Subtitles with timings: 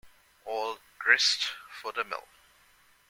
[0.45, 1.49] All grist
[1.79, 2.27] for the mill.